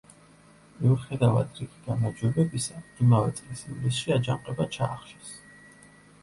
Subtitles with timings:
[0.77, 5.31] მიუხედავად რიგი გამარჯვებებისა, იმავე წლის ივლისში აჯანყება ჩაახშეს.